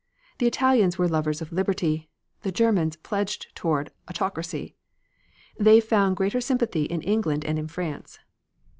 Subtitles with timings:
[0.39, 2.09] The Italians were lovers of liberty;
[2.41, 4.75] the Germans pledged toward autocracy.
[5.59, 8.17] They found greater sympathy in England and in France.